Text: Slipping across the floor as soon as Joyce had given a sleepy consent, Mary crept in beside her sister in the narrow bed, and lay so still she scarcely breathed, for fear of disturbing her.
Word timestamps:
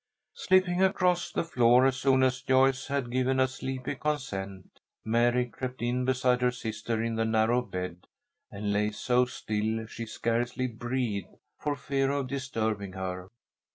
Slipping 0.33 0.81
across 0.81 1.31
the 1.31 1.43
floor 1.43 1.85
as 1.85 1.95
soon 1.95 2.23
as 2.23 2.41
Joyce 2.41 2.87
had 2.87 3.11
given 3.11 3.39
a 3.39 3.47
sleepy 3.47 3.93
consent, 3.93 4.79
Mary 5.05 5.45
crept 5.45 5.79
in 5.83 6.05
beside 6.05 6.41
her 6.41 6.49
sister 6.49 7.03
in 7.03 7.17
the 7.17 7.23
narrow 7.23 7.61
bed, 7.61 8.07
and 8.49 8.73
lay 8.73 8.89
so 8.89 9.25
still 9.25 9.85
she 9.85 10.07
scarcely 10.07 10.65
breathed, 10.65 11.35
for 11.59 11.75
fear 11.75 12.09
of 12.09 12.25
disturbing 12.29 12.93
her. 12.93 13.29